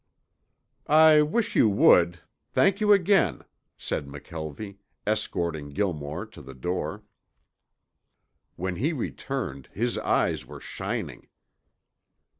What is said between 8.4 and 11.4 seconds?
When he returned his eyes were shining.